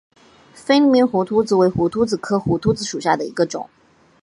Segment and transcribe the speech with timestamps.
[0.55, 3.69] 菲律宾胡颓子为胡颓子科胡颓子属下的一个种。